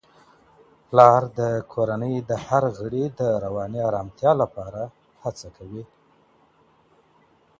پلار 0.87 1.21
د 1.39 1.41
کورنی 1.73 2.15
د 2.29 2.31
هر 2.47 2.63
غړي 2.79 3.05
د 3.19 3.21
رواني 3.45 3.81
ارامتیا 3.89 4.31
لپاره 4.41 4.81
هڅه 5.23 5.47
کوي. 5.57 5.83